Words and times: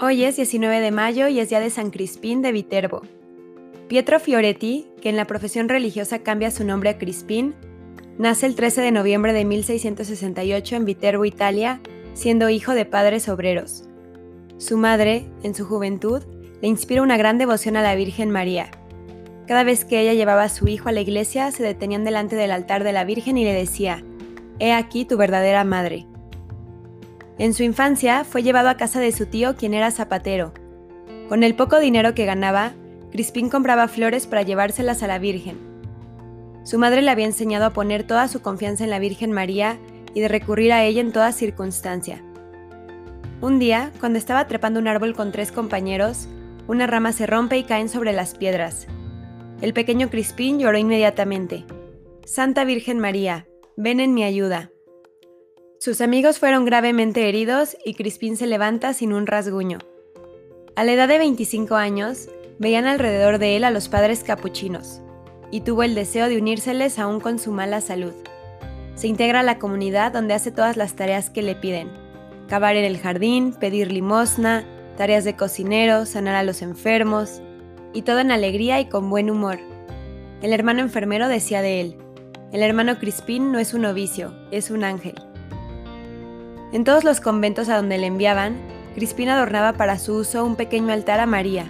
Hoy 0.00 0.22
es 0.22 0.36
19 0.36 0.80
de 0.80 0.92
mayo 0.92 1.26
y 1.26 1.40
es 1.40 1.48
día 1.48 1.58
de 1.58 1.70
San 1.70 1.90
Crispín 1.90 2.40
de 2.40 2.52
Viterbo. 2.52 3.02
Pietro 3.88 4.20
Fioretti, 4.20 4.86
que 5.02 5.08
en 5.08 5.16
la 5.16 5.24
profesión 5.24 5.68
religiosa 5.68 6.20
cambia 6.20 6.52
su 6.52 6.64
nombre 6.64 6.90
a 6.90 6.98
Crispín, 6.98 7.56
nace 8.16 8.46
el 8.46 8.54
13 8.54 8.80
de 8.80 8.92
noviembre 8.92 9.32
de 9.32 9.44
1668 9.44 10.76
en 10.76 10.84
Viterbo, 10.84 11.24
Italia, 11.24 11.80
siendo 12.14 12.48
hijo 12.48 12.74
de 12.74 12.84
padres 12.84 13.28
obreros. 13.28 13.88
Su 14.56 14.76
madre, 14.76 15.26
en 15.42 15.56
su 15.56 15.64
juventud, 15.64 16.22
le 16.62 16.68
inspira 16.68 17.02
una 17.02 17.16
gran 17.16 17.36
devoción 17.36 17.76
a 17.76 17.82
la 17.82 17.96
Virgen 17.96 18.30
María. 18.30 18.70
Cada 19.48 19.64
vez 19.64 19.84
que 19.84 20.00
ella 20.00 20.14
llevaba 20.14 20.44
a 20.44 20.48
su 20.48 20.68
hijo 20.68 20.88
a 20.88 20.92
la 20.92 21.00
iglesia, 21.00 21.50
se 21.50 21.64
detenían 21.64 22.04
delante 22.04 22.36
del 22.36 22.52
altar 22.52 22.84
de 22.84 22.92
la 22.92 23.02
Virgen 23.02 23.36
y 23.36 23.44
le 23.44 23.52
decía, 23.52 24.04
He 24.60 24.72
aquí 24.72 25.06
tu 25.06 25.16
verdadera 25.16 25.64
madre. 25.64 26.06
En 27.38 27.54
su 27.54 27.62
infancia 27.62 28.24
fue 28.24 28.42
llevado 28.42 28.68
a 28.68 28.76
casa 28.76 28.98
de 28.98 29.12
su 29.12 29.26
tío 29.26 29.54
quien 29.56 29.72
era 29.72 29.92
zapatero. 29.92 30.52
Con 31.28 31.44
el 31.44 31.54
poco 31.54 31.78
dinero 31.78 32.14
que 32.14 32.24
ganaba, 32.24 32.72
Crispín 33.12 33.48
compraba 33.48 33.86
flores 33.86 34.26
para 34.26 34.42
llevárselas 34.42 35.02
a 35.02 35.06
la 35.06 35.18
Virgen. 35.18 35.56
Su 36.64 36.78
madre 36.78 37.00
le 37.00 37.10
había 37.10 37.26
enseñado 37.26 37.64
a 37.66 37.72
poner 37.72 38.02
toda 38.02 38.28
su 38.28 38.42
confianza 38.42 38.84
en 38.84 38.90
la 38.90 38.98
Virgen 38.98 39.32
María 39.32 39.78
y 40.14 40.20
de 40.20 40.28
recurrir 40.28 40.72
a 40.72 40.84
ella 40.84 41.00
en 41.00 41.12
toda 41.12 41.32
circunstancia. 41.32 42.22
Un 43.40 43.60
día, 43.60 43.92
cuando 44.00 44.18
estaba 44.18 44.48
trepando 44.48 44.80
un 44.80 44.88
árbol 44.88 45.14
con 45.14 45.30
tres 45.30 45.52
compañeros, 45.52 46.28
una 46.66 46.86
rama 46.86 47.12
se 47.12 47.26
rompe 47.26 47.56
y 47.56 47.62
caen 47.62 47.88
sobre 47.88 48.12
las 48.12 48.34
piedras. 48.34 48.88
El 49.62 49.72
pequeño 49.72 50.10
Crispín 50.10 50.58
lloró 50.58 50.76
inmediatamente. 50.76 51.64
Santa 52.24 52.64
Virgen 52.64 52.98
María, 52.98 53.46
ven 53.76 54.00
en 54.00 54.12
mi 54.12 54.24
ayuda. 54.24 54.70
Sus 55.80 56.00
amigos 56.00 56.40
fueron 56.40 56.64
gravemente 56.64 57.28
heridos 57.28 57.76
y 57.84 57.94
Crispín 57.94 58.36
se 58.36 58.48
levanta 58.48 58.92
sin 58.94 59.12
un 59.12 59.28
rasguño. 59.28 59.78
A 60.74 60.82
la 60.82 60.92
edad 60.92 61.06
de 61.06 61.18
25 61.18 61.76
años, 61.76 62.28
veían 62.58 62.86
alrededor 62.86 63.38
de 63.38 63.56
él 63.56 63.62
a 63.62 63.70
los 63.70 63.88
padres 63.88 64.24
capuchinos, 64.24 65.00
y 65.52 65.60
tuvo 65.60 65.84
el 65.84 65.94
deseo 65.94 66.28
de 66.28 66.36
unírseles 66.36 66.98
aún 66.98 67.20
con 67.20 67.38
su 67.38 67.52
mala 67.52 67.80
salud. 67.80 68.12
Se 68.96 69.06
integra 69.06 69.40
a 69.40 69.44
la 69.44 69.60
comunidad 69.60 70.10
donde 70.10 70.34
hace 70.34 70.50
todas 70.50 70.76
las 70.76 70.96
tareas 70.96 71.30
que 71.30 71.42
le 71.42 71.54
piden. 71.54 71.92
Cavar 72.48 72.74
en 72.74 72.84
el 72.84 72.98
jardín, 72.98 73.52
pedir 73.52 73.92
limosna, 73.92 74.64
tareas 74.96 75.22
de 75.22 75.36
cocinero, 75.36 76.06
sanar 76.06 76.34
a 76.34 76.42
los 76.42 76.60
enfermos, 76.60 77.40
y 77.94 78.02
todo 78.02 78.18
en 78.18 78.32
alegría 78.32 78.80
y 78.80 78.86
con 78.86 79.10
buen 79.10 79.30
humor. 79.30 79.60
El 80.42 80.52
hermano 80.52 80.80
enfermero 80.80 81.28
decía 81.28 81.62
de 81.62 81.80
él, 81.80 81.96
el 82.50 82.62
hermano 82.62 82.98
Crispín 82.98 83.52
no 83.52 83.60
es 83.60 83.74
un 83.74 83.82
novicio, 83.82 84.34
es 84.50 84.70
un 84.70 84.82
ángel. 84.82 85.27
En 86.70 86.84
todos 86.84 87.02
los 87.02 87.20
conventos 87.20 87.70
a 87.70 87.76
donde 87.76 87.96
le 87.96 88.06
enviaban, 88.06 88.56
Crispín 88.94 89.30
adornaba 89.30 89.72
para 89.72 89.98
su 89.98 90.16
uso 90.16 90.44
un 90.44 90.54
pequeño 90.54 90.92
altar 90.92 91.18
a 91.18 91.26
María. 91.26 91.66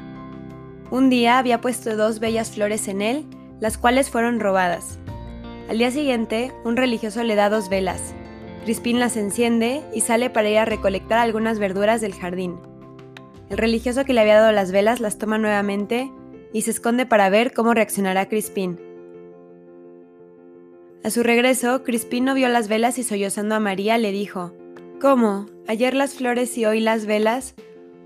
Un 0.90 1.08
día 1.08 1.38
había 1.38 1.60
puesto 1.60 1.96
dos 1.96 2.18
bellas 2.18 2.50
flores 2.50 2.88
en 2.88 3.02
él, 3.02 3.24
las 3.60 3.78
cuales 3.78 4.10
fueron 4.10 4.40
robadas. 4.40 4.98
Al 5.68 5.78
día 5.78 5.92
siguiente, 5.92 6.52
un 6.64 6.76
religioso 6.76 7.22
le 7.22 7.36
da 7.36 7.48
dos 7.48 7.68
velas. 7.68 8.14
Crispín 8.64 8.98
las 8.98 9.16
enciende 9.16 9.82
y 9.94 10.00
sale 10.00 10.30
para 10.30 10.48
ir 10.48 10.58
a 10.58 10.64
recolectar 10.64 11.18
algunas 11.18 11.60
verduras 11.60 12.00
del 12.00 12.14
jardín. 12.14 12.56
El 13.50 13.58
religioso 13.58 14.04
que 14.04 14.12
le 14.12 14.20
había 14.20 14.40
dado 14.40 14.52
las 14.52 14.72
velas 14.72 14.98
las 14.98 15.18
toma 15.18 15.38
nuevamente 15.38 16.10
y 16.52 16.62
se 16.62 16.72
esconde 16.72 17.06
para 17.06 17.30
ver 17.30 17.52
cómo 17.52 17.72
reaccionará 17.72 18.28
Crispín. 18.28 18.80
A 21.04 21.10
su 21.10 21.22
regreso, 21.22 21.84
Crispín 21.84 22.24
no 22.24 22.34
vio 22.34 22.48
las 22.48 22.68
velas 22.68 22.98
y 22.98 23.04
sollozando 23.04 23.54
a 23.54 23.60
María 23.60 23.96
le 23.96 24.10
dijo, 24.10 24.52
¿Cómo? 25.00 25.46
¿Ayer 25.68 25.94
las 25.94 26.14
flores 26.14 26.58
y 26.58 26.64
hoy 26.64 26.80
las 26.80 27.06
velas? 27.06 27.54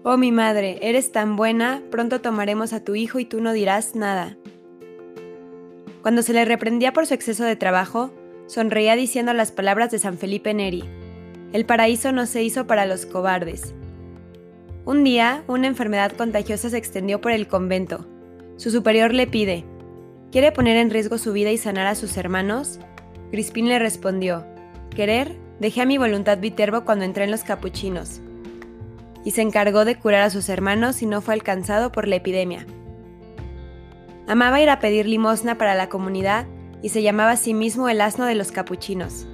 Oh 0.02 0.18
mi 0.18 0.30
madre, 0.30 0.78
eres 0.82 1.10
tan 1.10 1.36
buena, 1.36 1.80
pronto 1.90 2.20
tomaremos 2.20 2.74
a 2.74 2.84
tu 2.84 2.94
hijo 2.94 3.18
y 3.18 3.24
tú 3.24 3.40
no 3.40 3.54
dirás 3.54 3.94
nada. 3.96 4.36
Cuando 6.02 6.20
se 6.20 6.34
le 6.34 6.44
reprendía 6.44 6.92
por 6.92 7.06
su 7.06 7.14
exceso 7.14 7.44
de 7.44 7.56
trabajo, 7.56 8.12
sonreía 8.46 8.94
diciendo 8.94 9.32
las 9.32 9.52
palabras 9.52 9.90
de 9.90 10.00
San 10.00 10.18
Felipe 10.18 10.52
Neri. 10.52 10.84
El 11.54 11.64
paraíso 11.64 12.12
no 12.12 12.26
se 12.26 12.42
hizo 12.42 12.66
para 12.66 12.84
los 12.84 13.06
cobardes. 13.06 13.74
Un 14.84 15.02
día, 15.02 15.44
una 15.46 15.68
enfermedad 15.68 16.12
contagiosa 16.12 16.68
se 16.68 16.76
extendió 16.76 17.22
por 17.22 17.32
el 17.32 17.48
convento. 17.48 18.06
Su 18.58 18.70
superior 18.70 19.14
le 19.14 19.26
pide, 19.26 19.64
¿quiere 20.30 20.52
poner 20.52 20.76
en 20.76 20.90
riesgo 20.90 21.16
su 21.16 21.32
vida 21.32 21.52
y 21.52 21.56
sanar 21.56 21.86
a 21.86 21.94
sus 21.94 22.18
hermanos? 22.18 22.80
Crispín 23.30 23.68
le 23.68 23.78
respondió, 23.78 24.44
¿querer? 24.94 25.41
Dejé 25.62 25.82
a 25.82 25.86
mi 25.86 25.96
voluntad 25.96 26.38
Viterbo 26.38 26.80
cuando 26.84 27.04
entré 27.04 27.22
en 27.22 27.30
los 27.30 27.44
capuchinos, 27.44 28.20
y 29.24 29.30
se 29.30 29.42
encargó 29.42 29.84
de 29.84 29.94
curar 29.94 30.22
a 30.22 30.30
sus 30.30 30.48
hermanos 30.48 31.02
y 31.02 31.06
no 31.06 31.20
fue 31.20 31.34
alcanzado 31.34 31.92
por 31.92 32.08
la 32.08 32.16
epidemia. 32.16 32.66
Amaba 34.26 34.60
ir 34.60 34.68
a 34.70 34.80
pedir 34.80 35.06
limosna 35.06 35.58
para 35.58 35.76
la 35.76 35.88
comunidad 35.88 36.46
y 36.82 36.88
se 36.88 37.04
llamaba 37.04 37.30
a 37.30 37.36
sí 37.36 37.54
mismo 37.54 37.88
el 37.88 38.00
asno 38.00 38.24
de 38.24 38.34
los 38.34 38.50
capuchinos. 38.50 39.28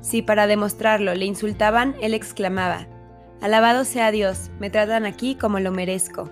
Si 0.00 0.22
para 0.22 0.46
demostrarlo 0.46 1.14
le 1.14 1.26
insultaban, 1.26 1.94
él 2.00 2.14
exclamaba, 2.14 2.86
Alabado 3.42 3.84
sea 3.84 4.10
Dios, 4.10 4.50
me 4.58 4.70
tratan 4.70 5.04
aquí 5.04 5.34
como 5.34 5.60
lo 5.60 5.72
merezco. 5.72 6.30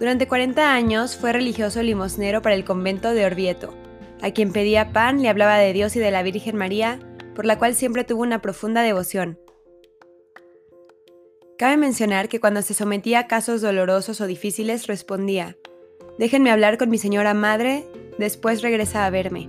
Durante 0.00 0.26
40 0.26 0.74
años 0.74 1.16
fue 1.16 1.32
religioso 1.32 1.84
limosnero 1.84 2.42
para 2.42 2.56
el 2.56 2.64
convento 2.64 3.14
de 3.14 3.26
Orvieto. 3.26 3.72
A 4.22 4.32
quien 4.32 4.52
pedía 4.52 4.92
pan 4.92 5.22
le 5.22 5.28
hablaba 5.28 5.56
de 5.58 5.72
Dios 5.72 5.94
y 5.94 6.00
de 6.00 6.10
la 6.10 6.24
Virgen 6.24 6.56
María, 6.56 6.98
por 7.34 7.44
la 7.44 7.58
cual 7.58 7.74
siempre 7.74 8.04
tuvo 8.04 8.22
una 8.22 8.40
profunda 8.40 8.82
devoción. 8.82 9.38
Cabe 11.58 11.76
mencionar 11.76 12.28
que 12.28 12.40
cuando 12.40 12.62
se 12.62 12.74
sometía 12.74 13.20
a 13.20 13.26
casos 13.26 13.60
dolorosos 13.60 14.20
o 14.20 14.26
difíciles 14.26 14.86
respondía, 14.86 15.56
déjenme 16.18 16.50
hablar 16.50 16.78
con 16.78 16.90
mi 16.90 16.98
señora 16.98 17.34
madre, 17.34 17.86
después 18.18 18.62
regresa 18.62 19.06
a 19.06 19.10
verme. 19.10 19.48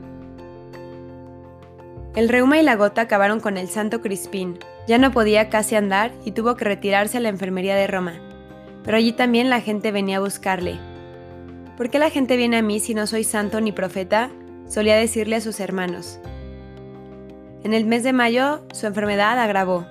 El 2.15 2.29
reuma 2.29 2.59
y 2.59 2.63
la 2.63 2.75
gota 2.75 3.01
acabaron 3.01 3.39
con 3.39 3.57
el 3.57 3.67
santo 3.67 4.01
Crispín, 4.01 4.59
ya 4.87 4.97
no 4.97 5.11
podía 5.11 5.49
casi 5.49 5.75
andar 5.75 6.11
y 6.25 6.31
tuvo 6.31 6.55
que 6.55 6.65
retirarse 6.65 7.17
a 7.17 7.21
la 7.21 7.29
enfermería 7.29 7.75
de 7.75 7.87
Roma, 7.87 8.21
pero 8.83 8.97
allí 8.97 9.13
también 9.13 9.49
la 9.49 9.61
gente 9.61 9.91
venía 9.91 10.17
a 10.17 10.21
buscarle. 10.21 10.77
¿Por 11.77 11.89
qué 11.89 11.97
la 11.97 12.11
gente 12.11 12.37
viene 12.37 12.57
a 12.57 12.61
mí 12.61 12.79
si 12.79 12.93
no 12.93 13.07
soy 13.07 13.23
santo 13.23 13.59
ni 13.61 13.71
profeta? 13.71 14.29
solía 14.67 14.95
decirle 14.95 15.35
a 15.35 15.41
sus 15.41 15.59
hermanos. 15.59 16.19
En 17.63 17.73
el 17.73 17.85
mes 17.85 18.03
de 18.03 18.11
mayo 18.11 18.61
su 18.73 18.87
enfermedad 18.87 19.39
agravó, 19.39 19.85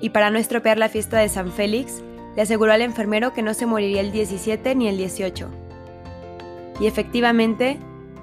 y 0.00 0.10
para 0.10 0.30
no 0.30 0.38
estropear 0.38 0.78
la 0.78 0.88
fiesta 0.88 1.18
de 1.18 1.28
San 1.28 1.52
Félix, 1.52 2.02
le 2.34 2.42
aseguró 2.42 2.72
al 2.72 2.82
enfermero 2.82 3.34
que 3.34 3.42
no 3.42 3.52
se 3.52 3.66
moriría 3.66 4.00
el 4.00 4.10
17 4.10 4.74
ni 4.74 4.88
el 4.88 4.96
18. 4.96 5.48
Y 6.80 6.86
efectivamente, 6.86 7.78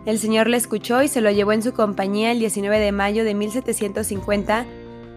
el 0.06 0.18
Señor 0.18 0.48
le 0.48 0.58
escuchó 0.58 1.04
y 1.04 1.08
se 1.08 1.22
lo 1.22 1.30
llevó 1.30 1.52
en 1.52 1.62
su 1.62 1.74
compañía 1.74 2.32
el 2.32 2.40
19 2.40 2.80
de 2.80 2.92
mayo 2.92 3.24
de 3.24 3.36
1750, 3.36 4.66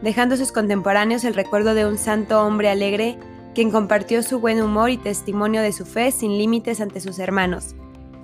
dejando 0.02 0.34
a 0.34 0.38
sus 0.38 0.52
contemporáneos 0.52 1.24
el 1.24 1.34
recuerdo 1.34 1.74
de 1.74 1.86
un 1.86 1.96
santo 1.96 2.44
hombre 2.44 2.68
alegre 2.68 3.18
quien 3.54 3.70
compartió 3.70 4.22
su 4.22 4.40
buen 4.40 4.60
humor 4.60 4.90
y 4.90 4.98
testimonio 4.98 5.62
de 5.62 5.72
su 5.72 5.86
fe 5.86 6.10
sin 6.10 6.36
límites 6.36 6.80
ante 6.80 7.00
sus 7.00 7.18
hermanos, 7.18 7.74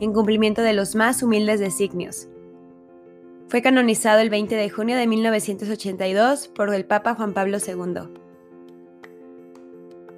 en 0.01 0.13
cumplimiento 0.13 0.61
de 0.61 0.75
los 0.75 0.95
más 0.95 1.23
humildes 1.23 1.61
designios. 1.61 2.29
Fue 3.49 3.63
canonizado 3.63 4.21
el 4.21 4.31
20 4.31 4.57
de 4.57 4.71
junio 4.71 4.97
de 4.97 5.07
1982 5.07 6.49
por 6.49 6.75
el 6.75 6.85
Papa 6.85 7.15
Juan 7.15 7.35
Pablo 7.35 7.59
II. 7.59 8.09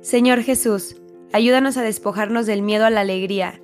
Señor 0.00 0.42
Jesús, 0.42 0.96
ayúdanos 1.32 1.76
a 1.76 1.82
despojarnos 1.82 2.46
del 2.46 2.62
miedo 2.62 2.86
a 2.86 2.90
la 2.90 3.00
alegría. 3.00 3.60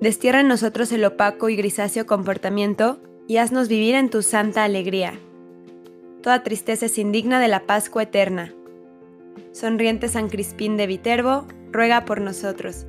Destierra 0.00 0.40
en 0.40 0.48
nosotros 0.48 0.90
el 0.92 1.04
opaco 1.04 1.48
y 1.48 1.56
grisáceo 1.56 2.06
comportamiento 2.06 3.00
y 3.28 3.36
haznos 3.36 3.68
vivir 3.68 3.94
en 3.94 4.10
tu 4.10 4.22
santa 4.22 4.64
alegría. 4.64 5.14
Toda 6.22 6.42
tristeza 6.42 6.86
es 6.86 6.98
indigna 6.98 7.40
de 7.40 7.48
la 7.48 7.66
Pascua 7.66 8.02
eterna. 8.02 8.52
Sonriente 9.52 10.08
San 10.08 10.28
Crispín 10.28 10.76
de 10.76 10.86
Viterbo, 10.86 11.46
ruega 11.70 12.04
por 12.04 12.20
nosotros. 12.20 12.86